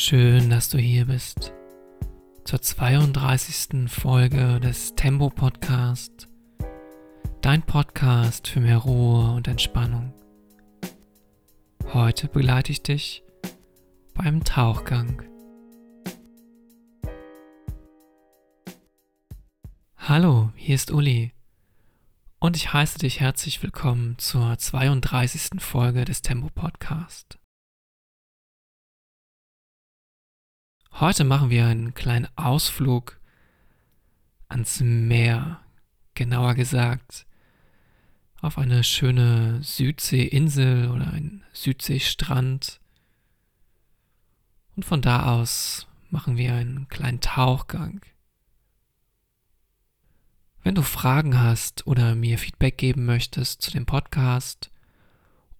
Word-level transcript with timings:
Schön, 0.00 0.48
dass 0.48 0.68
du 0.68 0.78
hier 0.78 1.06
bist. 1.06 1.52
Zur 2.44 2.62
32. 2.62 3.90
Folge 3.90 4.60
des 4.60 4.94
Tempo 4.94 5.28
Podcast. 5.28 6.28
Dein 7.40 7.62
Podcast 7.62 8.46
für 8.46 8.60
mehr 8.60 8.76
Ruhe 8.78 9.32
und 9.32 9.48
Entspannung. 9.48 10.14
Heute 11.92 12.28
begleite 12.28 12.70
ich 12.70 12.84
dich 12.84 13.24
beim 14.14 14.44
Tauchgang. 14.44 15.20
Hallo, 19.96 20.52
hier 20.54 20.76
ist 20.76 20.92
Uli 20.92 21.32
und 22.38 22.54
ich 22.56 22.72
heiße 22.72 23.00
dich 23.00 23.18
herzlich 23.18 23.60
willkommen 23.64 24.16
zur 24.18 24.56
32. 24.56 25.60
Folge 25.60 26.04
des 26.04 26.22
Tempo 26.22 26.50
Podcast. 26.54 27.40
Heute 31.00 31.22
machen 31.22 31.48
wir 31.48 31.64
einen 31.68 31.94
kleinen 31.94 32.26
Ausflug 32.34 33.20
ans 34.48 34.80
Meer, 34.80 35.60
genauer 36.14 36.56
gesagt 36.56 37.24
auf 38.40 38.58
eine 38.58 38.82
schöne 38.82 39.62
Südseeinsel 39.62 40.90
oder 40.90 41.12
einen 41.12 41.44
Südseestrand. 41.52 42.80
Und 44.74 44.84
von 44.84 45.00
da 45.00 45.36
aus 45.36 45.86
machen 46.10 46.36
wir 46.36 46.54
einen 46.54 46.88
kleinen 46.88 47.20
Tauchgang. 47.20 48.00
Wenn 50.64 50.74
du 50.74 50.82
Fragen 50.82 51.40
hast 51.40 51.86
oder 51.86 52.16
mir 52.16 52.38
Feedback 52.38 52.76
geben 52.76 53.04
möchtest 53.04 53.62
zu 53.62 53.70
dem 53.70 53.86
Podcast 53.86 54.72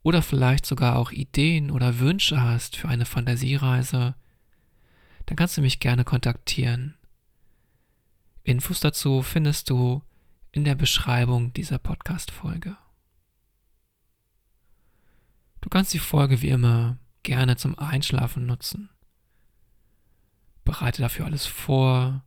oder 0.03 0.21
vielleicht 0.21 0.67
sogar 0.67 0.97
auch 0.97 1.13
Ideen 1.13 1.71
oder 1.71 2.01
Wünsche 2.01 2.43
hast 2.43 2.75
für 2.75 2.89
eine 2.89 3.05
Fantasiereise, 3.05 4.17
dann 5.29 5.37
kannst 5.37 5.59
du 5.59 5.61
mich 5.61 5.79
gerne 5.79 6.05
kontaktieren. 6.05 6.95
Infos 8.45 8.81
dazu 8.81 9.21
findest 9.23 9.69
du 9.69 10.03
in 10.53 10.65
der 10.65 10.75
Beschreibung 10.75 11.53
dieser 11.53 11.79
Podcast-Folge. 11.79 12.79
Du 15.61 15.69
kannst 15.69 15.93
die 15.93 15.99
Folge 15.99 16.41
wie 16.41 16.49
immer 16.49 16.97
gerne 17.25 17.57
zum 17.57 17.79
Einschlafen 17.79 18.47
nutzen. 18.47 18.89
Bereite 20.65 21.03
dafür 21.03 21.27
alles 21.27 21.45
vor, 21.45 22.25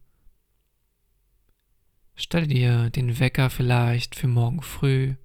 Stell 2.24 2.46
dir 2.46 2.92
den 2.92 3.18
Wecker 3.18 3.50
vielleicht 3.50 4.16
für 4.16 4.28
morgen 4.28 4.62
früh 4.62 5.16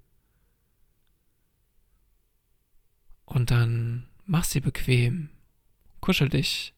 und 3.25 3.51
dann 3.51 4.07
mach 4.25 4.45
sie 4.45 4.61
bequem. 4.61 5.29
Kuschel 5.99 6.29
dich 6.29 6.73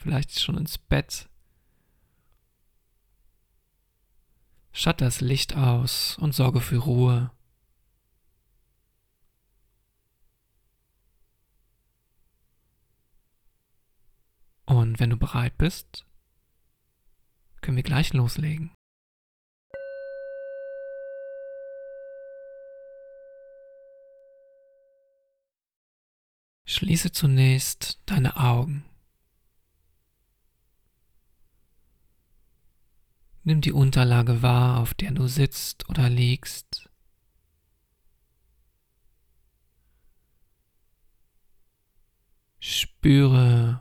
vielleicht 0.00 0.40
schon 0.40 0.56
ins 0.56 0.78
Bett. 0.78 1.28
Schatt 4.72 5.00
das 5.00 5.20
Licht 5.20 5.56
aus 5.56 6.16
und 6.18 6.34
sorge 6.34 6.60
für 6.60 6.78
Ruhe. 6.78 7.30
Und 14.64 15.00
wenn 15.00 15.10
du 15.10 15.16
bereit 15.16 15.58
bist, 15.58 16.06
können 17.60 17.76
wir 17.76 17.82
gleich 17.82 18.12
loslegen. 18.14 18.72
Schließe 26.64 27.10
zunächst 27.10 28.00
deine 28.06 28.36
Augen. 28.36 28.89
Nimm 33.42 33.60
die 33.60 33.72
Unterlage 33.72 34.42
wahr, 34.42 34.80
auf 34.80 34.94
der 34.94 35.12
du 35.12 35.26
sitzt 35.26 35.88
oder 35.88 36.08
liegst. 36.10 36.88
Spüre, 42.58 43.80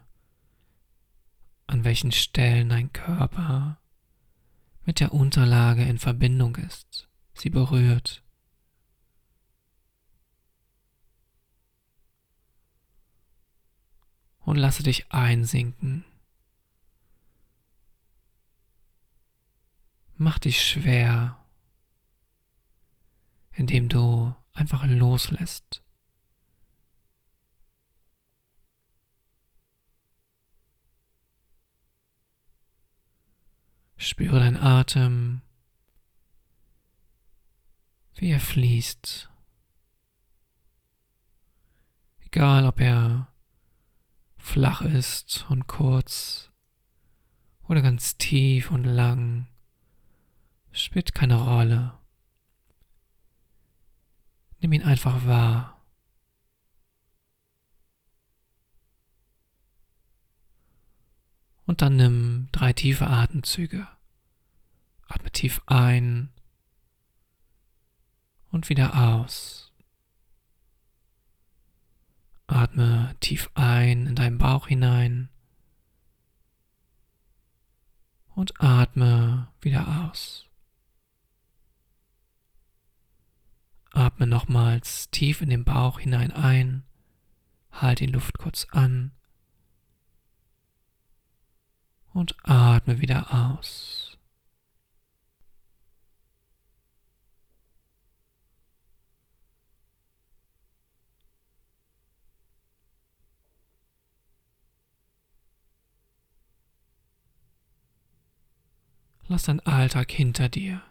an 1.67 1.83
welchen 1.83 2.11
Stellen 2.11 2.69
dein 2.69 2.93
Körper 2.93 3.79
mit 4.85 5.01
der 5.01 5.13
Unterlage 5.13 5.83
in 5.83 5.99
Verbindung 5.99 6.55
ist, 6.55 7.09
sie 7.33 7.49
berührt. 7.49 8.23
und 14.49 14.55
lasse 14.55 14.81
dich 14.81 15.11
einsinken. 15.11 16.03
Mach 20.21 20.37
dich 20.37 20.61
schwer, 20.61 21.39
indem 23.53 23.87
du 23.87 24.35
einfach 24.51 24.85
loslässt. 24.85 25.81
Spüre 33.95 34.39
deinen 34.39 34.57
Atem, 34.57 35.41
wie 38.15 38.31
er 38.31 38.41
fließt. 38.41 39.29
Egal, 42.25 42.65
ob 42.65 42.81
er 42.81 43.31
flach 44.35 44.81
ist 44.81 45.45
und 45.49 45.67
kurz 45.67 46.51
oder 47.69 47.81
ganz 47.81 48.17
tief 48.17 48.69
und 48.69 48.83
lang, 48.83 49.47
spielt 50.81 51.13
keine 51.13 51.35
Rolle. 51.35 51.93
Nimm 54.59 54.73
ihn 54.73 54.83
einfach 54.83 55.25
wahr. 55.25 55.79
Und 61.65 61.81
dann 61.81 61.97
nimm 61.97 62.49
drei 62.51 62.73
tiefe 62.73 63.07
Atemzüge. 63.07 63.87
Atme 65.07 65.31
tief 65.31 65.61
ein 65.67 66.29
und 68.51 68.69
wieder 68.69 68.95
aus. 68.95 69.71
Atme 72.47 73.15
tief 73.19 73.51
ein 73.53 74.07
in 74.07 74.15
deinen 74.15 74.39
Bauch 74.39 74.67
hinein 74.67 75.29
und 78.33 78.59
atme 78.61 79.51
wieder 79.61 80.09
aus. 80.09 80.48
Atme 83.91 84.27
nochmals 84.27 85.09
tief 85.09 85.41
in 85.41 85.49
den 85.49 85.63
Bauch 85.63 85.99
hinein 85.99 86.31
ein, 86.31 86.83
halt 87.71 87.99
die 87.99 88.05
Luft 88.05 88.37
kurz 88.37 88.67
an 88.71 89.11
und 92.13 92.35
atme 92.43 92.99
wieder 92.99 93.33
aus. 93.33 94.17
Lass 109.27 109.43
dein 109.43 109.59
Alltag 109.59 110.11
hinter 110.11 110.49
dir. 110.49 110.81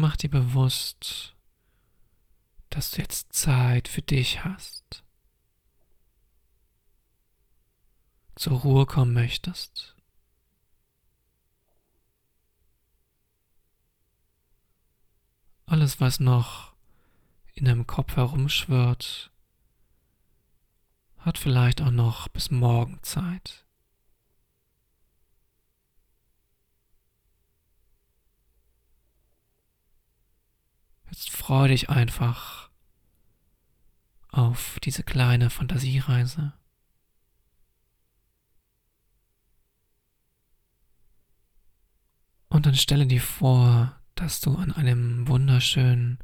Mach 0.00 0.16
dir 0.16 0.30
bewusst, 0.30 1.36
dass 2.70 2.90
du 2.90 3.02
jetzt 3.02 3.34
Zeit 3.34 3.86
für 3.86 4.00
dich 4.00 4.42
hast, 4.46 5.04
zur 8.34 8.60
Ruhe 8.60 8.86
kommen 8.86 9.12
möchtest. 9.12 9.94
Alles, 15.66 16.00
was 16.00 16.18
noch 16.18 16.72
in 17.52 17.66
deinem 17.66 17.86
Kopf 17.86 18.16
herumschwirrt, 18.16 19.30
hat 21.18 21.36
vielleicht 21.36 21.82
auch 21.82 21.90
noch 21.90 22.28
bis 22.28 22.50
morgen 22.50 23.02
Zeit. 23.02 23.66
freu 31.50 31.66
dich 31.66 31.90
einfach 31.90 32.70
auf 34.28 34.78
diese 34.84 35.02
kleine 35.02 35.50
Fantasiereise. 35.50 36.52
Und 42.50 42.66
dann 42.66 42.76
stelle 42.76 43.04
dir 43.08 43.20
vor, 43.20 44.00
dass 44.14 44.40
du 44.40 44.54
an 44.54 44.70
einem 44.70 45.26
wunderschönen 45.26 46.20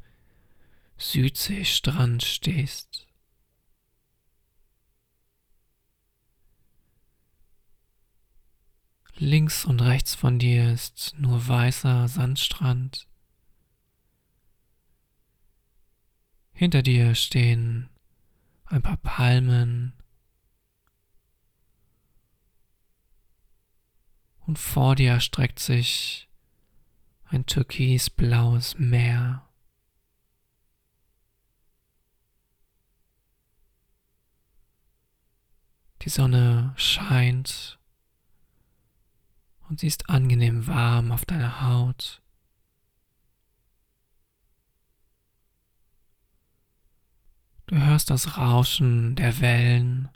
Südseestrand 0.95 2.23
stehst. 2.23 3.05
Links 9.17 9.65
und 9.65 9.81
rechts 9.81 10.15
von 10.15 10.39
dir 10.39 10.71
ist 10.71 11.15
nur 11.17 11.45
weißer 11.45 12.07
Sandstrand. 12.07 13.09
Hinter 16.57 16.81
dir 16.81 17.13
stehen 17.13 17.87
ein 18.65 18.81
paar 18.81 18.97
Palmen 18.97 19.93
und 24.39 24.57
vor 24.57 24.95
dir 24.95 25.11
erstreckt 25.11 25.59
sich 25.59 26.27
ein 27.25 27.45
türkisblaues 27.45 28.79
Meer. 28.79 29.47
Die 36.01 36.09
Sonne 36.09 36.73
scheint 36.75 37.77
und 39.69 39.79
sie 39.79 39.85
ist 39.87 40.09
angenehm 40.09 40.65
warm 40.65 41.11
auf 41.11 41.23
deiner 41.23 41.61
Haut. 41.61 42.23
Du 47.67 47.77
hörst 47.77 48.09
das 48.09 48.37
Rauschen 48.37 49.15
der 49.15 49.39
Wellen. 49.39 50.09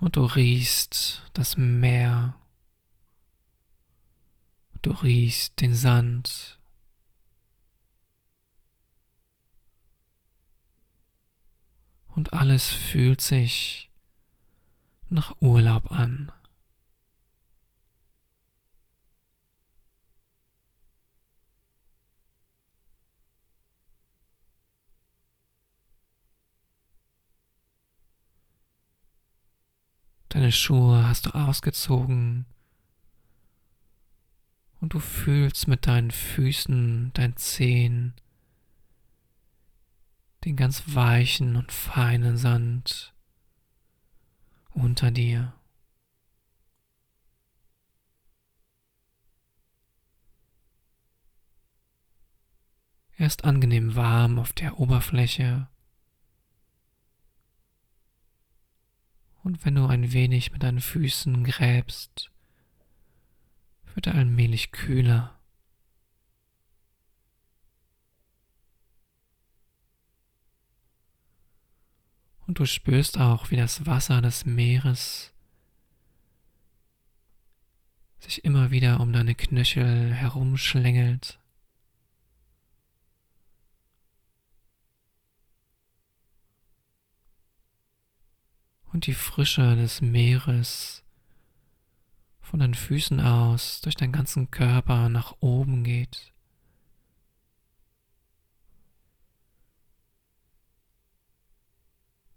Und 0.00 0.16
du 0.16 0.24
riechst 0.24 1.22
das 1.32 1.56
Meer. 1.56 2.34
Du 4.82 4.90
riechst 4.90 5.60
den 5.60 5.74
Sand. 5.74 6.58
und 12.14 12.32
alles 12.32 12.70
fühlt 12.70 13.20
sich 13.20 13.90
nach 15.08 15.34
Urlaub 15.40 15.90
an. 15.90 16.32
Deine 30.32 30.50
Schuhe 30.50 31.06
hast 31.06 31.26
du 31.26 31.30
ausgezogen 31.32 32.46
und 34.80 34.94
du 34.94 34.98
fühlst 34.98 35.68
mit 35.68 35.86
deinen 35.86 36.10
Füßen, 36.10 37.12
deinen 37.12 37.36
Zehen 37.36 38.14
den 40.46 40.56
ganz 40.56 40.84
weichen 40.86 41.54
und 41.56 41.70
feinen 41.70 42.38
Sand 42.38 43.12
unter 44.70 45.10
dir. 45.10 45.52
Er 53.18 53.26
ist 53.26 53.44
angenehm 53.44 53.96
warm 53.96 54.38
auf 54.38 54.54
der 54.54 54.80
Oberfläche. 54.80 55.68
Und 59.42 59.64
wenn 59.64 59.74
du 59.74 59.86
ein 59.86 60.12
wenig 60.12 60.52
mit 60.52 60.62
deinen 60.62 60.80
Füßen 60.80 61.44
gräbst, 61.44 62.30
wird 63.94 64.06
er 64.06 64.14
allmählich 64.14 64.72
kühler. 64.72 65.38
Und 72.46 72.58
du 72.58 72.66
spürst 72.66 73.18
auch, 73.18 73.50
wie 73.50 73.56
das 73.56 73.86
Wasser 73.86 74.20
des 74.20 74.44
Meeres 74.44 75.32
sich 78.18 78.44
immer 78.44 78.70
wieder 78.70 79.00
um 79.00 79.12
deine 79.12 79.34
Knöchel 79.34 80.12
herumschlängelt. 80.12 81.41
Und 88.92 89.06
die 89.06 89.14
Frische 89.14 89.74
des 89.74 90.02
Meeres 90.02 91.02
von 92.40 92.60
deinen 92.60 92.74
Füßen 92.74 93.20
aus 93.20 93.80
durch 93.80 93.94
deinen 93.94 94.12
ganzen 94.12 94.50
Körper 94.50 95.08
nach 95.08 95.34
oben 95.40 95.82
geht. 95.82 96.32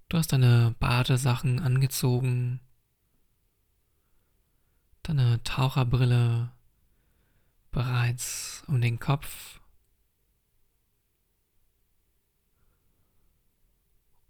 Du 0.07 0.17
hast 0.17 0.31
deine 0.31 0.73
Badesachen 0.79 1.59
angezogen, 1.59 2.61
deine 5.03 5.43
Taucherbrille 5.43 6.51
bereits 7.71 8.63
um 8.67 8.79
den 8.79 8.99
Kopf 8.99 9.59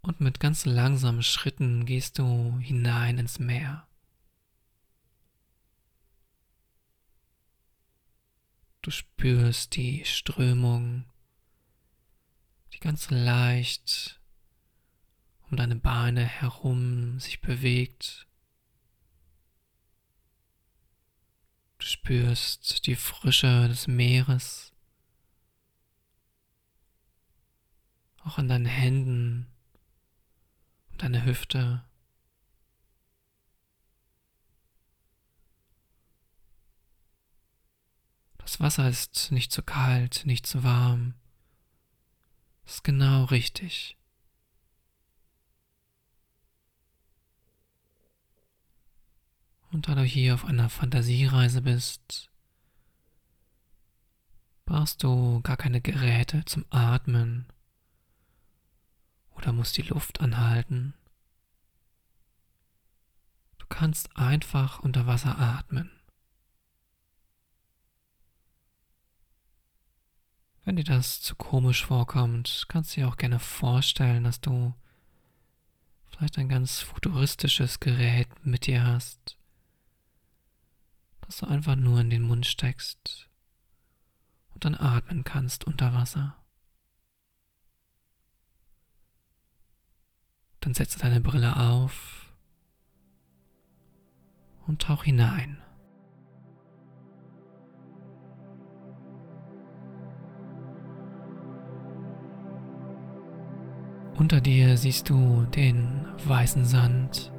und 0.06 0.22
mit 0.22 0.40
ganz 0.40 0.66
langsamen 0.66 1.24
Schritten 1.24 1.86
gehst 1.86 2.20
du 2.20 2.58
hinein 2.60 3.18
ins 3.18 3.40
Meer. 3.40 3.88
Du 8.84 8.92
spürst 8.92 9.76
die 9.76 10.06
Strömung, 10.06 11.06
die 12.74 12.80
ganz 12.80 13.10
leicht 13.10 14.22
um 15.50 15.58
deine 15.58 15.76
Beine 15.76 16.24
herum 16.24 17.20
sich 17.20 17.42
bewegt. 17.42 18.28
Du 21.80 21.86
spürst 21.86 22.86
die 22.86 22.96
Frische 22.96 23.68
des 23.68 23.88
Meeres, 23.88 24.72
auch 28.24 28.38
an 28.38 28.48
deinen 28.48 28.66
Händen 28.66 29.55
und 30.96 31.04
deiner 31.04 31.26
Hüfte. 31.26 31.84
Das 38.38 38.62
Wasser 38.62 38.88
ist 38.88 39.30
nicht 39.32 39.52
zu 39.52 39.62
kalt, 39.62 40.26
nicht 40.26 40.46
zu 40.48 40.64
warm. 40.64 41.16
Ist 42.66 42.86
genau 42.86 43.26
richtig. 43.26 43.98
Und 49.72 49.90
da 49.90 49.96
du 49.96 50.04
hier 50.04 50.34
auf 50.34 50.46
einer 50.46 50.70
Fantasiereise 50.70 51.62
bist, 51.62 52.32
brauchst 54.64 55.04
du 55.04 55.42
gar 55.42 55.58
keine 55.58 55.82
Geräte 55.82 56.46
zum 56.46 56.66
Atmen 56.70 57.48
oder 59.36 59.54
musst 59.54 59.78
die 59.78 59.84
Luft 59.84 60.22
anhalten. 60.22 60.94
Du 63.58 63.66
kannst 63.68 64.16
einfach 64.16 64.80
unter 64.80 65.08
Wasser 65.08 65.40
atmen. 65.40 65.92
Wenn 70.64 70.78
dir 70.78 70.84
das 70.84 71.22
zu 71.22 71.36
komisch 71.36 71.86
vorkommt, 71.86 72.66
kannst 72.68 72.96
du 72.96 73.02
dir 73.02 73.08
auch 73.08 73.18
gerne 73.18 73.40
vorstellen, 73.40 74.24
dass 74.24 74.42
du 74.42 74.74
vielleicht 76.10 76.38
ein 76.40 76.50
ganz 76.50 76.80
futuristisches 76.80 77.80
Gerät 77.80 78.28
mit 78.44 78.66
dir 78.66 78.84
hast, 78.84 79.38
dass 81.22 81.38
du 81.38 81.46
einfach 81.46 81.76
nur 81.76 82.00
in 82.00 82.10
den 82.10 82.24
Mund 82.24 82.48
steckst 82.48 83.30
und 84.54 84.66
dann 84.66 84.76
atmen 84.76 85.24
kannst 85.24 85.66
unter 85.66 85.94
Wasser. 85.94 86.36
Dann 90.66 90.74
setze 90.74 90.98
deine 90.98 91.22
Brille 91.22 91.58
auf 91.58 92.34
und 94.66 94.82
tauch 94.82 95.04
hinein. 95.04 95.62
Unter 104.18 104.42
dir 104.42 104.76
siehst 104.76 105.08
du 105.08 105.46
den 105.56 106.08
weißen 106.26 106.66
Sand 106.66 107.32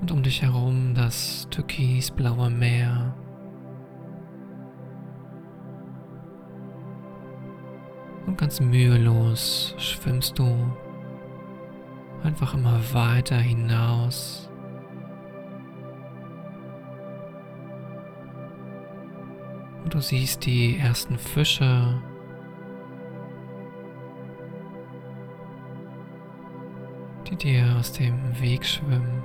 und 0.00 0.10
um 0.10 0.22
dich 0.22 0.40
herum 0.40 0.94
das 0.94 1.46
türkisblaue 1.50 2.48
Meer. 2.48 3.14
Und 8.32 8.38
ganz 8.38 8.60
mühelos 8.60 9.74
schwimmst 9.76 10.38
du 10.38 10.56
einfach 12.22 12.54
immer 12.54 12.80
weiter 12.94 13.36
hinaus. 13.36 14.48
Und 19.84 19.92
du 19.92 20.00
siehst 20.00 20.46
die 20.46 20.78
ersten 20.78 21.18
Fische. 21.18 22.02
die 27.28 27.36
dir 27.36 27.76
aus 27.78 27.92
dem 27.92 28.18
Weg 28.40 28.64
schwimmen. 28.64 29.22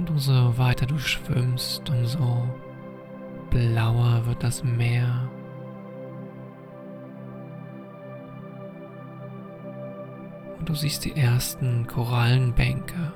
Und 0.00 0.08
umso 0.08 0.56
weiter 0.56 0.86
du 0.86 0.96
schwimmst, 0.96 1.90
umso 1.90 2.48
blauer 3.50 4.24
wird 4.24 4.42
das 4.42 4.64
Meer. 4.64 5.28
Und 10.58 10.66
du 10.66 10.74
siehst 10.74 11.04
die 11.04 11.14
ersten 11.14 11.86
Korallenbänke. 11.86 13.12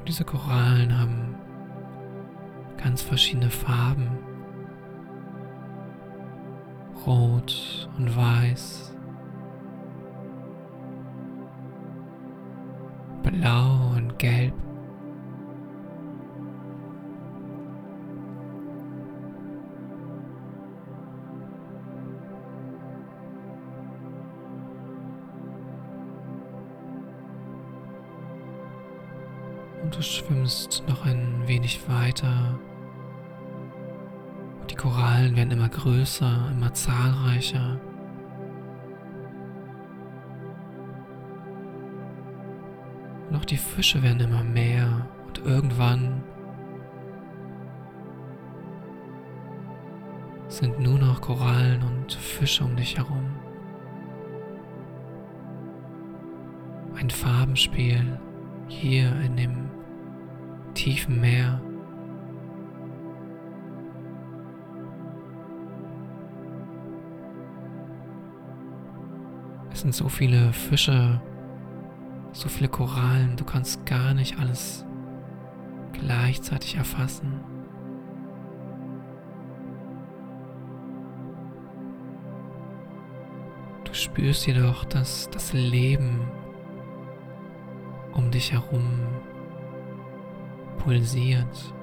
Und 0.00 0.08
diese 0.08 0.24
Korallen 0.24 0.98
haben 0.98 1.36
ganz 2.76 3.02
verschiedene 3.02 3.50
Farben. 3.50 4.18
Rot 7.06 7.88
und 7.96 8.16
weiß. 8.16 8.85
Blau 13.40 13.92
und 13.94 14.18
gelb. 14.18 14.52
Und 29.82 29.96
du 29.96 30.02
schwimmst 30.02 30.82
noch 30.88 31.04
ein 31.04 31.46
wenig 31.46 31.88
weiter. 31.88 32.58
Und 34.60 34.70
die 34.70 34.74
Korallen 34.74 35.36
werden 35.36 35.52
immer 35.52 35.68
größer, 35.68 36.50
immer 36.50 36.72
zahlreicher. 36.74 37.78
Und 43.28 43.36
auch 43.36 43.44
die 43.44 43.56
Fische 43.56 44.02
werden 44.02 44.20
immer 44.20 44.44
mehr 44.44 45.08
und 45.26 45.38
irgendwann 45.44 46.22
sind 50.48 50.78
nur 50.80 50.98
noch 50.98 51.20
Korallen 51.20 51.82
und 51.82 52.12
Fische 52.12 52.64
um 52.64 52.76
dich 52.76 52.96
herum. 52.96 53.26
Ein 56.94 57.10
Farbenspiel 57.10 58.18
hier 58.68 59.12
in 59.20 59.36
dem 59.36 59.70
tiefen 60.74 61.20
Meer. 61.20 61.60
Es 69.72 69.80
sind 69.82 69.94
so 69.94 70.08
viele 70.08 70.52
Fische 70.54 71.20
so 72.36 72.50
viele 72.50 72.68
Korallen, 72.68 73.36
du 73.36 73.44
kannst 73.44 73.86
gar 73.86 74.12
nicht 74.12 74.38
alles 74.38 74.84
gleichzeitig 75.94 76.76
erfassen. 76.76 77.40
Du 83.84 83.94
spürst 83.94 84.46
jedoch, 84.46 84.84
dass 84.84 85.30
das 85.30 85.54
Leben 85.54 86.20
um 88.12 88.30
dich 88.30 88.52
herum 88.52 88.84
pulsiert. 90.76 91.74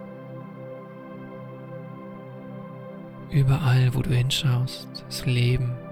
Überall, 3.32 3.96
wo 3.96 4.04
du 4.04 4.12
hinschaust, 4.12 5.04
ist 5.10 5.26
Leben. 5.26 5.83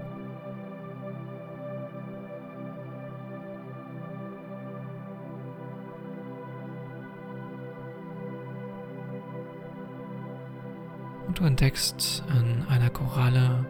Du 11.42 11.48
entdeckst 11.48 12.22
an 12.28 12.64
einer 12.68 12.88
Koralle 12.88 13.66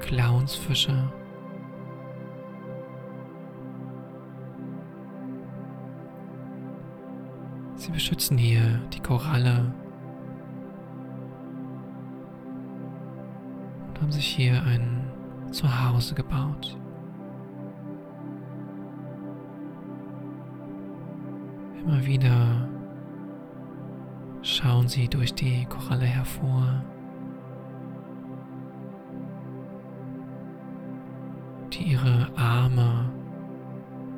Clownsfische. 0.00 1.12
Sie 7.76 7.92
beschützen 7.92 8.36
hier 8.36 8.80
die 8.92 8.98
Koralle 8.98 9.72
und 13.86 14.00
haben 14.00 14.10
sich 14.10 14.26
hier 14.26 14.60
ein 14.64 15.12
Zuhause 15.52 16.16
gebaut. 16.16 16.76
Immer 21.84 22.04
wieder 22.04 22.67
schauen 24.48 24.88
sie 24.88 25.08
durch 25.08 25.34
die 25.34 25.66
Koralle 25.66 26.06
hervor, 26.06 26.82
die 31.72 31.92
ihre 31.92 32.30
Arme 32.34 33.10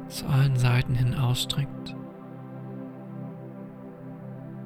zu 0.07 0.27
allen 0.27 0.57
Seiten 0.57 0.95
hin 0.95 1.15
ausstreckt 1.15 1.97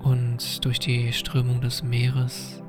und 0.03 0.65
durch 0.65 0.79
die 0.79 1.13
Strömung 1.15 1.63
des 1.63 1.83
Meeres 1.83 2.63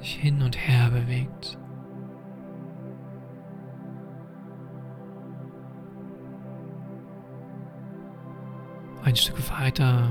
sich 0.00 0.14
hin 0.14 0.40
und 0.42 0.56
her 0.56 0.90
bewegt. 0.90 1.58
Ein 9.04 9.16
Stück 9.16 9.50
weiter 9.50 10.08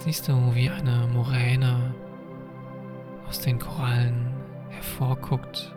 siehst 0.00 0.28
du, 0.28 0.54
wie 0.54 0.70
eine 0.70 1.06
Moräne 1.12 1.94
aus 3.28 3.40
den 3.40 3.58
Korallen 3.58 4.32
hervorguckt, 4.70 5.74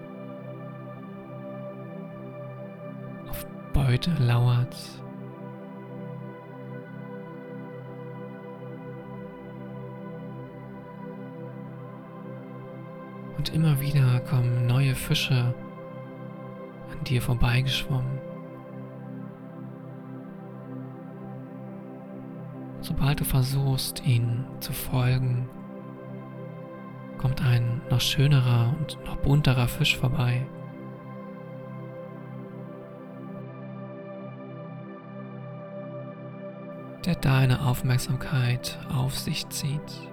auf 3.30 3.46
Beute 3.74 4.12
lauert. 4.20 4.76
Und 13.38 13.54
immer 13.54 13.82
wieder 13.82 14.22
kommen 14.22 14.68
neue 14.68 14.96
Fische 14.96 15.54
an 16.92 17.04
dir 17.04 17.22
vorbeigeschwommen. 17.22 18.23
Sobald 22.84 23.22
du 23.22 23.24
versuchst, 23.24 24.06
ihnen 24.06 24.46
zu 24.60 24.74
folgen, 24.74 25.50
kommt 27.18 27.42
ein 27.42 27.82
noch 27.90 28.02
schönerer 28.02 28.76
und 28.78 29.00
noch 29.06 29.16
bunterer 29.16 29.68
Fisch 29.68 29.98
vorbei. 29.98 30.46
der 37.06 37.16
deine 37.16 37.66
Aufmerksamkeit 37.66 38.80
auf 38.94 39.18
sich 39.18 39.48
zieht. 39.50 40.10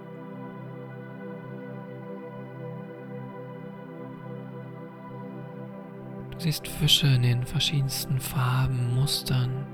Du 6.31 6.39
siehst 6.39 6.67
Fische 6.67 7.07
in 7.07 7.21
den 7.21 7.45
verschiedensten 7.45 8.19
Farben, 8.19 8.93
Mustern, 8.95 9.65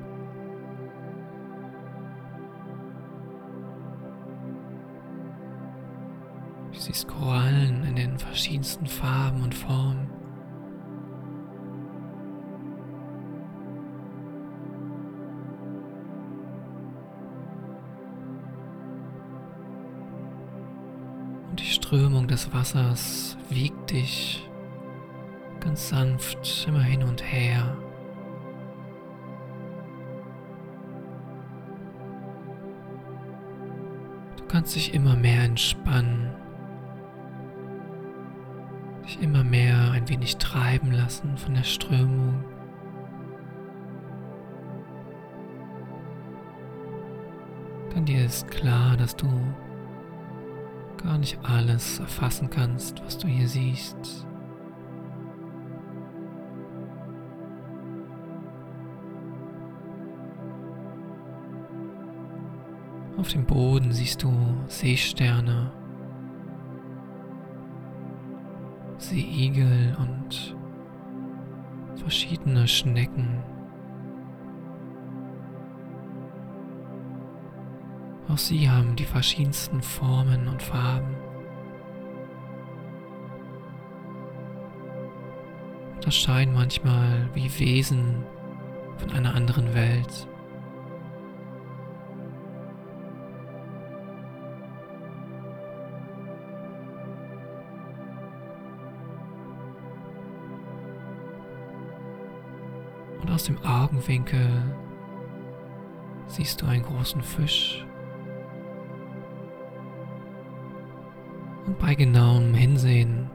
siehst 6.97 7.07
Korallen 7.07 7.83
in 7.83 7.95
den 7.95 8.17
verschiedensten 8.17 8.87
Farben 8.87 9.43
und 9.43 9.53
Formen. 9.53 10.09
Und 21.49 21.59
die 21.59 21.65
Strömung 21.65 22.27
des 22.27 22.51
Wassers 22.51 23.37
wiegt 23.49 23.91
dich 23.91 24.43
ganz 25.59 25.89
sanft 25.89 26.65
immer 26.67 26.81
hin 26.81 27.03
und 27.03 27.21
her. 27.23 27.77
Du 34.37 34.45
kannst 34.47 34.75
dich 34.75 34.93
immer 34.93 35.15
mehr 35.15 35.43
entspannen 35.43 36.46
immer 39.21 39.43
mehr 39.43 39.91
ein 39.91 40.07
wenig 40.09 40.37
treiben 40.37 40.91
lassen 40.91 41.37
von 41.37 41.53
der 41.53 41.63
Strömung. 41.63 42.43
Denn 47.95 48.05
dir 48.05 48.25
ist 48.25 48.47
klar, 48.49 48.95
dass 48.97 49.15
du 49.15 49.27
gar 51.03 51.17
nicht 51.17 51.39
alles 51.43 51.99
erfassen 51.99 52.49
kannst, 52.49 53.03
was 53.03 53.17
du 53.17 53.27
hier 53.27 53.47
siehst. 53.47 54.25
Auf 63.17 63.29
dem 63.29 63.45
Boden 63.45 63.91
siehst 63.91 64.21
du 64.21 64.31
Seesterne, 64.67 65.71
Seeigel 69.09 69.95
und 70.01 70.57
verschiedene 71.95 72.67
Schnecken. 72.67 73.41
Auch 78.27 78.37
sie 78.37 78.69
haben 78.69 78.97
die 78.97 79.05
verschiedensten 79.05 79.81
Formen 79.81 80.49
und 80.49 80.61
Farben. 80.61 81.15
Und 85.95 86.05
erscheinen 86.05 86.53
manchmal 86.53 87.29
wie 87.33 87.49
Wesen 87.59 88.25
von 88.97 89.11
einer 89.11 89.33
anderen 89.35 89.73
Welt. 89.73 90.27
Aus 103.37 103.43
dem 103.43 103.63
Augenwinkel 103.63 104.49
siehst 106.25 106.59
du 106.59 106.65
einen 106.65 106.81
großen 106.81 107.21
Fisch. 107.21 107.85
Und 111.67 111.77
bei 111.77 111.93
genauem 111.93 112.55
Hinsehen 112.55 113.29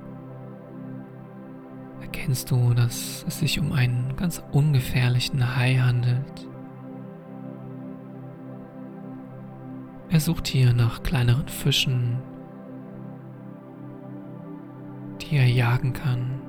erkennst 2.00 2.50
du, 2.50 2.74
dass 2.74 3.24
es 3.28 3.38
sich 3.38 3.60
um 3.60 3.70
einen 3.70 4.16
ganz 4.16 4.42
ungefährlichen 4.50 5.56
Hai 5.56 5.76
handelt. 5.76 6.48
Er 10.08 10.18
sucht 10.18 10.48
hier 10.48 10.72
nach 10.72 11.04
kleineren 11.04 11.46
Fischen, 11.46 12.18
die 15.20 15.36
er 15.36 15.46
jagen 15.46 15.92
kann. 15.92 16.41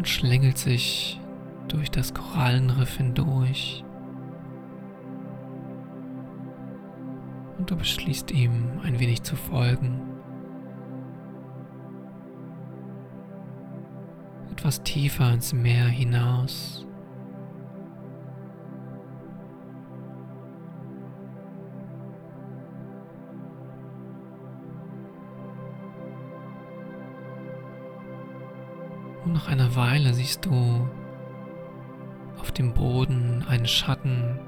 Und 0.00 0.08
schlängelt 0.08 0.56
sich 0.56 1.20
durch 1.68 1.90
das 1.90 2.14
Korallenriff 2.14 2.96
hindurch. 2.96 3.84
Und 7.58 7.70
du 7.70 7.76
beschließt 7.76 8.30
ihm 8.30 8.80
ein 8.82 8.98
wenig 8.98 9.22
zu 9.24 9.36
folgen. 9.36 10.00
Etwas 14.52 14.82
tiefer 14.84 15.34
ins 15.34 15.52
Meer 15.52 15.84
hinaus. 15.84 16.86
Nach 29.40 29.48
einer 29.48 29.74
Weile 29.74 30.12
siehst 30.12 30.44
du 30.44 30.86
auf 32.38 32.52
dem 32.52 32.74
Boden 32.74 33.42
einen 33.48 33.66
Schatten 33.66 34.38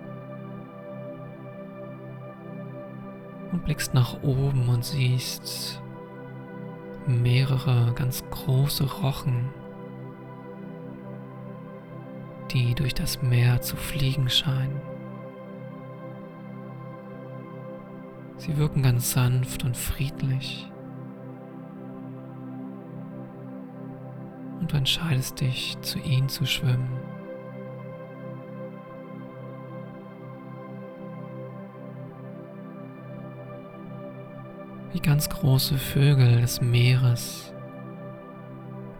und 3.50 3.64
blickst 3.64 3.94
nach 3.94 4.22
oben 4.22 4.68
und 4.68 4.84
siehst 4.84 5.80
mehrere 7.06 7.94
ganz 7.94 8.22
große 8.30 8.84
Rochen, 8.84 9.48
die 12.50 12.74
durch 12.74 12.92
das 12.92 13.22
Meer 13.22 13.62
zu 13.62 13.76
fliegen 13.76 14.28
scheinen. 14.28 14.78
Sie 18.36 18.58
wirken 18.58 18.82
ganz 18.82 19.12
sanft 19.12 19.64
und 19.64 19.74
friedlich. 19.74 20.70
Du 24.72 24.78
entscheidest 24.78 25.40
dich, 25.40 25.76
zu 25.82 25.98
ihnen 25.98 26.28
zu 26.28 26.46
schwimmen. 26.46 26.88
Wie 34.92 35.00
ganz 35.00 35.28
große 35.28 35.76
Vögel 35.76 36.40
des 36.40 36.60
Meeres 36.60 37.52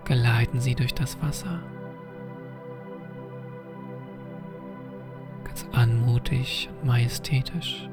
geleiten 0.05 0.61
sie 0.61 0.75
durch 0.75 0.95
das 0.95 1.21
Wasser. 1.23 1.61
Ganz 5.45 5.67
anmutig 5.73 6.69
und 6.81 6.89
majestätisch. 6.89 7.89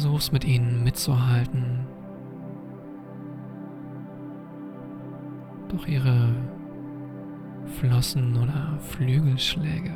Versuchst 0.00 0.32
mit 0.32 0.46
ihnen 0.46 0.82
mitzuhalten. 0.82 1.86
Doch 5.68 5.86
ihre 5.86 6.34
Flossen 7.78 8.34
oder 8.34 8.78
Flügelschläge 8.80 9.94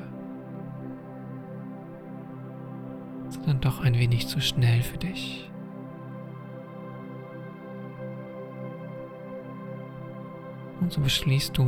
sind 3.30 3.48
dann 3.48 3.60
doch 3.62 3.80
ein 3.80 3.94
wenig 3.94 4.28
zu 4.28 4.42
schnell 4.42 4.82
für 4.82 4.98
dich. 4.98 5.50
Und 10.80 10.92
so 10.92 11.00
beschließt 11.00 11.56
du, 11.56 11.62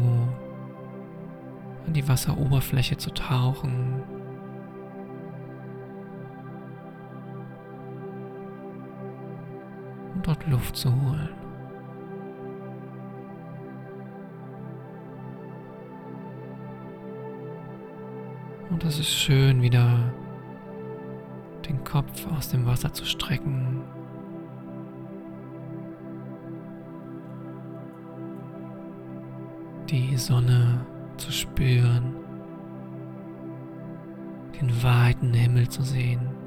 an 1.86 1.94
die 1.94 2.06
Wasseroberfläche 2.06 2.98
zu 2.98 3.14
tauchen 3.14 4.02
dort 10.22 10.46
Luft 10.46 10.76
zu 10.76 10.90
holen. 10.90 11.30
Und 18.70 18.84
es 18.84 18.98
ist 18.98 19.10
schön, 19.10 19.62
wieder 19.62 20.12
den 21.68 21.82
Kopf 21.84 22.26
aus 22.36 22.48
dem 22.48 22.66
Wasser 22.66 22.92
zu 22.92 23.04
strecken. 23.04 23.82
Die 29.88 30.16
Sonne 30.16 30.84
zu 31.16 31.32
spüren, 31.32 32.16
den 34.60 34.82
weiten 34.82 35.32
Himmel 35.32 35.68
zu 35.68 35.82
sehen. 35.82 36.45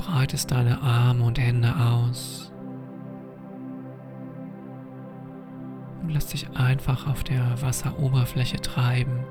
Breitest 0.00 0.50
deine 0.50 0.80
Arme 0.80 1.24
und 1.24 1.38
Hände 1.38 1.74
aus 1.76 2.50
und 6.02 6.14
lässt 6.14 6.32
dich 6.32 6.48
einfach 6.56 7.06
auf 7.06 7.22
der 7.22 7.60
Wasseroberfläche 7.60 8.56
treiben. 8.56 9.24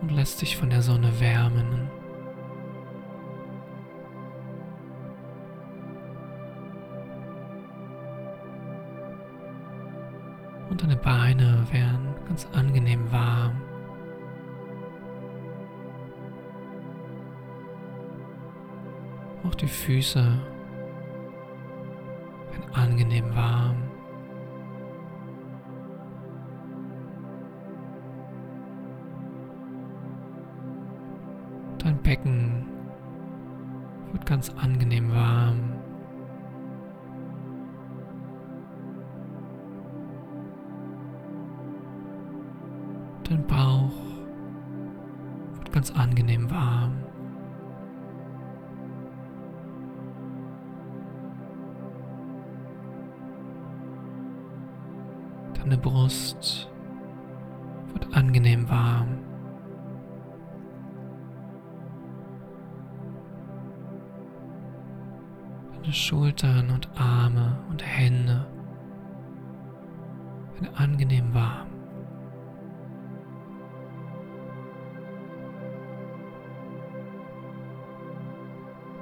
Und 0.00 0.10
lässt 0.10 0.42
dich 0.42 0.56
von 0.56 0.70
der 0.70 0.82
Sonne 0.82 1.20
wärmen. 1.20 1.88
Und 10.68 10.82
deine 10.82 10.96
Beine 10.96 11.66
werden 11.70 12.14
ganz 12.26 12.48
angenehm 12.52 13.12
warm. 13.12 13.60
Auch 19.52 19.56
die 19.56 19.68
Füße 19.68 20.18
werden 22.50 22.74
angenehm 22.74 23.34
warm. 23.34 23.76
Dein 31.78 32.02
Becken 32.02 32.66
wird 34.12 34.24
ganz 34.24 34.48
angenehm 34.48 34.71
Deine 65.82 65.94
Schultern 65.94 66.70
und 66.70 66.88
Arme 66.96 67.58
und 67.68 67.84
Hände 67.84 68.46
werden 70.54 70.74
angenehm 70.76 71.34
warm. 71.34 71.66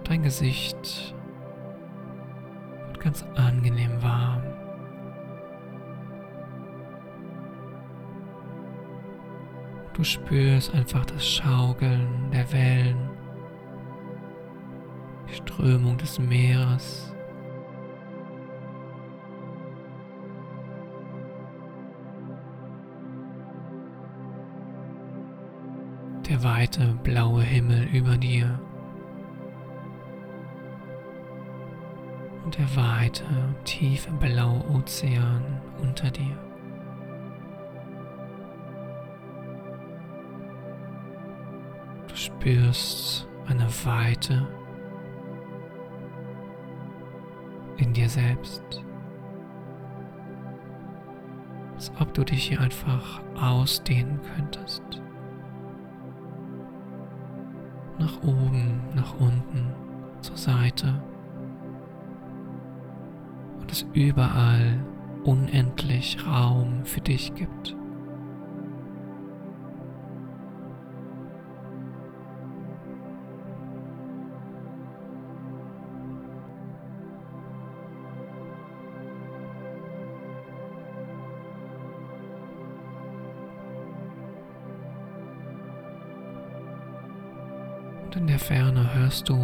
Dein 0.04 0.22
Gesicht 0.22 1.14
wird 2.86 3.00
ganz 3.00 3.26
angenehm 3.34 4.02
warm. 4.02 4.42
Du 9.92 10.02
spürst 10.02 10.74
einfach 10.74 11.04
das 11.04 11.28
Schaukeln 11.28 12.30
der 12.32 12.50
Wellen, 12.52 13.10
Strömung 15.40 15.96
des 15.96 16.18
Meeres. 16.18 17.12
Der 26.29 26.42
weite 26.44 26.94
blaue 27.03 27.42
Himmel 27.42 27.88
über 27.92 28.16
dir. 28.16 28.61
Und 32.44 32.57
der 32.57 32.76
weite, 32.76 33.24
tiefe 33.64 34.11
blaue 34.12 34.62
Ozean 34.70 35.61
unter 35.83 36.11
dir. 36.11 36.37
spürst 42.14 43.26
eine 43.46 43.66
Weite 43.85 44.46
in 47.80 47.92
dir 47.92 48.08
selbst. 48.08 48.62
Als 51.74 51.92
ob 51.98 52.12
du 52.14 52.24
dich 52.24 52.48
hier 52.48 52.60
einfach 52.60 53.22
ausdehnen 53.40 54.20
könntest. 54.36 54.82
Nach 57.98 58.22
oben, 58.22 58.80
nach 58.94 59.18
unten, 59.18 59.72
zur 60.20 60.36
Seite. 60.36 61.02
Und 63.60 63.72
es 63.72 63.86
überall 63.92 64.78
unendlich 65.24 66.18
Raum 66.26 66.84
für 66.84 67.00
dich 67.00 67.34
gibt. 67.34 67.76
Hörst 88.94 89.29
du 89.29 89.37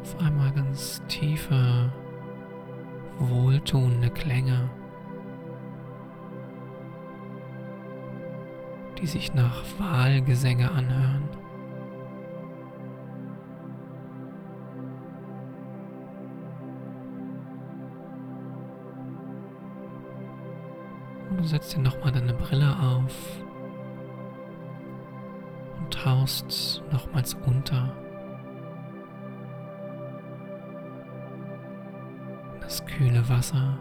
auf 0.00 0.18
einmal 0.20 0.50
ganz 0.52 1.02
tiefe, 1.08 1.92
wohltuende 3.18 4.10
Klänge, 4.10 4.70
die 9.00 9.06
sich 9.06 9.34
nach 9.34 9.62
Wahlgesänge 9.78 10.70
anhören. 10.70 11.28
Und 21.30 21.40
du 21.40 21.44
setzt 21.44 21.76
dir 21.76 21.80
nochmal 21.80 22.12
deine 22.12 22.34
Brille 22.34 22.76
auf 22.80 23.44
tauchst 26.02 26.82
nochmals 26.90 27.34
unter. 27.46 27.92
Das 32.60 32.84
kühle 32.86 33.28
Wasser. 33.28 33.78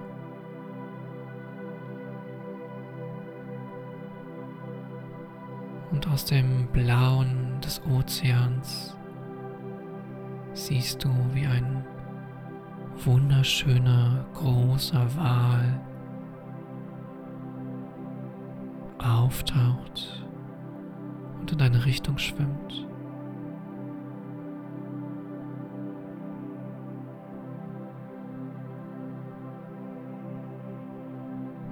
Und 5.91 6.07
aus 6.07 6.25
dem 6.25 6.67
Blauen 6.67 7.59
des 7.61 7.81
Ozeans 7.85 8.95
siehst 10.53 11.03
du, 11.03 11.09
wie 11.33 11.45
ein 11.45 11.85
wunderschöner 13.05 14.25
großer 14.33 15.15
Wal 15.15 15.81
auftaucht 18.97 20.18
und 21.49 21.53
in 21.53 21.73
deine 21.73 21.85
Richtung 21.85 22.17
schwimmt. 22.17 22.85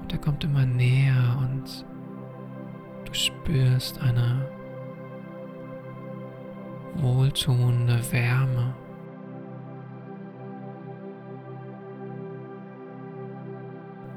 Und 0.01 0.11
er 0.11 0.19
kommt 0.19 0.43
immer 0.43 0.65
näher 0.65 1.37
und 1.39 1.85
du 3.05 3.13
spürst 3.13 4.01
eine 4.01 4.49
wohltuende 6.95 7.99
Wärme. 8.11 8.73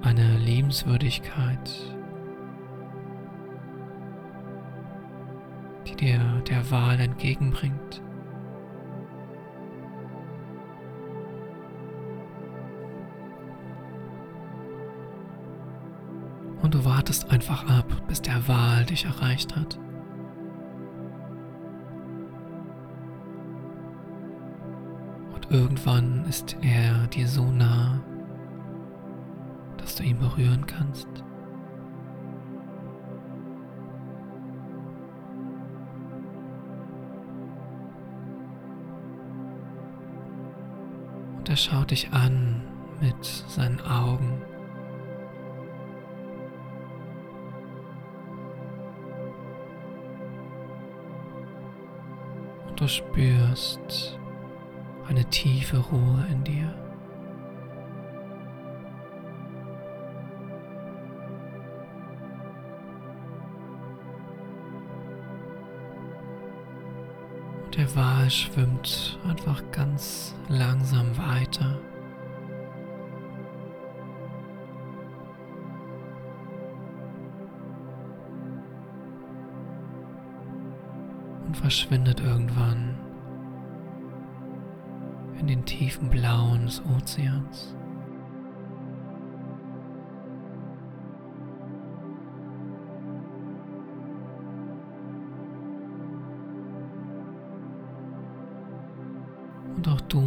Eine 0.02 0.38
Liebenswürdigkeit. 0.38 1.99
Dir 6.00 6.42
der 6.48 6.70
Wahl 6.70 6.98
entgegenbringt. 6.98 8.02
Und 16.62 16.74
du 16.74 16.84
wartest 16.84 17.30
einfach 17.30 17.68
ab, 17.68 17.86
bis 18.06 18.22
der 18.22 18.46
Wal 18.48 18.84
dich 18.84 19.04
erreicht 19.04 19.56
hat. 19.56 19.78
Und 25.34 25.50
irgendwann 25.50 26.24
ist 26.28 26.56
er 26.62 27.06
dir 27.08 27.26
so 27.26 27.44
nah, 27.50 28.00
dass 29.78 29.96
du 29.96 30.04
ihn 30.04 30.18
berühren 30.18 30.66
kannst. 30.66 31.09
Er 41.48 41.56
schaut 41.56 41.90
dich 41.90 42.12
an 42.12 42.62
mit 43.00 43.24
seinen 43.24 43.80
Augen. 43.80 44.42
Und 52.68 52.80
du 52.80 52.86
spürst 52.86 54.18
eine 55.08 55.24
tiefe 55.24 55.78
Ruhe 55.78 56.26
in 56.30 56.44
dir. 56.44 56.89
Schwimmt 68.30 69.18
einfach 69.28 69.60
ganz 69.72 70.36
langsam 70.48 71.18
weiter. 71.18 71.80
und 81.50 81.56
verschwindet 81.56 82.20
irgendwann 82.20 82.96
in 85.40 85.48
den 85.48 85.64
tiefen 85.64 86.08
Blauen 86.08 86.66
des 86.66 86.80
Ozeans. 86.96 87.74
Und 99.80 99.88
auch 99.88 100.00
du 100.02 100.22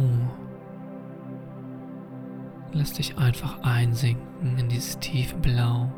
lässt 2.72 2.98
dich 2.98 3.16
einfach 3.18 3.62
einsinken 3.62 4.58
in 4.58 4.68
dieses 4.68 4.98
tiefe 4.98 5.36
Blau. 5.36 5.92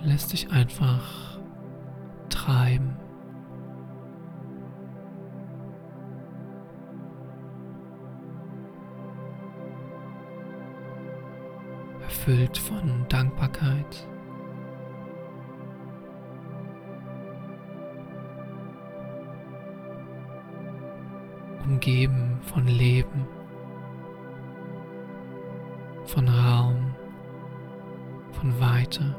Lässt 0.00 0.32
dich 0.32 0.52
einfach 0.52 1.40
treiben. 2.28 2.89
Erfüllt 12.20 12.58
von 12.58 13.06
Dankbarkeit. 13.08 14.06
umgeben 21.64 22.38
von 22.42 22.66
Leben, 22.66 23.26
von 26.04 26.28
Raum, 26.28 26.94
von 28.32 28.60
Weite. 28.60 29.16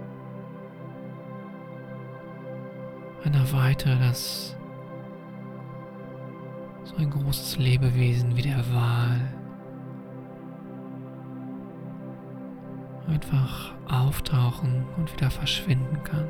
Einer 3.24 3.52
Weite, 3.52 3.98
das 4.00 4.56
so 6.84 6.98
ein 6.98 7.10
großes 7.10 7.58
Lebewesen 7.58 8.38
wie 8.38 8.44
der 8.44 8.64
Wal 8.72 9.41
einfach 13.12 13.74
auftauchen 13.90 14.86
und 14.98 15.12
wieder 15.14 15.30
verschwinden 15.30 16.02
kann. 16.04 16.30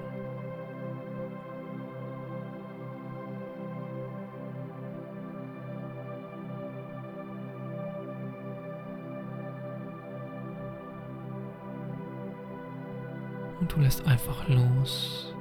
und 13.60 13.72
du 13.72 13.80
lässt 13.80 14.06
einfach 14.08 14.48
los. 14.48 15.34